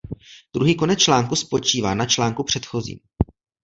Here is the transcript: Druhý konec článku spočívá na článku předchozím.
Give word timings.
Druhý 0.55 0.75
konec 0.75 0.99
článku 0.99 1.35
spočívá 1.35 1.93
na 1.95 2.05
článku 2.05 2.43
předchozím. 2.43 2.99